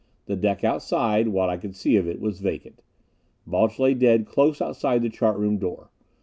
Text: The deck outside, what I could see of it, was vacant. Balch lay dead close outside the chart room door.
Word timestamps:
The 0.25 0.35
deck 0.35 0.63
outside, 0.63 1.27
what 1.27 1.51
I 1.51 1.57
could 1.57 1.75
see 1.75 1.95
of 1.95 2.07
it, 2.07 2.19
was 2.19 2.39
vacant. 2.39 2.81
Balch 3.45 3.77
lay 3.77 3.93
dead 3.93 4.25
close 4.25 4.59
outside 4.59 5.03
the 5.03 5.09
chart 5.11 5.37
room 5.37 5.59
door. 5.59 5.91